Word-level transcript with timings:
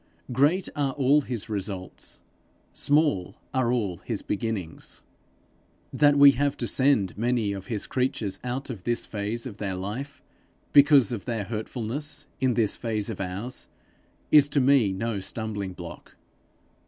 Great 0.31 0.67
are 0.75 0.93
all 0.93 1.21
his 1.21 1.47
results; 1.47 2.21
small 2.73 3.35
are 3.53 3.71
all 3.71 3.97
his 3.97 4.23
beginnings. 4.23 5.03
That 5.93 6.15
we 6.17 6.31
have 6.31 6.57
to 6.57 6.65
send 6.67 7.15
many 7.19 7.53
of 7.53 7.67
his 7.67 7.85
creatures 7.85 8.39
out 8.43 8.71
of 8.71 8.83
this 8.83 9.05
phase 9.05 9.45
of 9.45 9.57
their 9.57 9.75
life 9.75 10.19
because 10.73 11.11
of 11.11 11.25
their 11.25 11.43
hurtfulness 11.43 12.25
in 12.39 12.55
this 12.55 12.75
phase 12.75 13.11
of 13.11 13.21
ours, 13.21 13.67
is 14.31 14.49
to 14.49 14.59
me 14.59 14.91
no 14.91 15.19
stumbling 15.19 15.73
block. 15.73 16.15